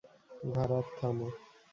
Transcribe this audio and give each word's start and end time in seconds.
ভারাথ, 0.53 0.87
থামো! 0.97 1.27